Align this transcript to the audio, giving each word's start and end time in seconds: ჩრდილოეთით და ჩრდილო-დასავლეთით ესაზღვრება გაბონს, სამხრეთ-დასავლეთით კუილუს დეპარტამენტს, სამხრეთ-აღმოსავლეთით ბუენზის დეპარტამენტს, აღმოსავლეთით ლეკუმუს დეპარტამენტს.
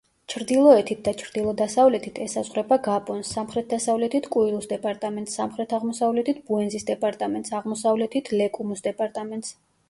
ჩრდილოეთით 0.33 1.01
და 1.07 1.11
ჩრდილო-დასავლეთით 1.17 2.21
ესაზღვრება 2.23 2.77
გაბონს, 2.87 3.33
სამხრეთ-დასავლეთით 3.37 4.29
კუილუს 4.37 4.71
დეპარტამენტს, 4.71 5.37
სამხრეთ-აღმოსავლეთით 5.41 6.41
ბუენზის 6.49 6.89
დეპარტამენტს, 6.89 7.55
აღმოსავლეთით 7.61 8.33
ლეკუმუს 8.41 8.85
დეპარტამენტს. 8.91 9.55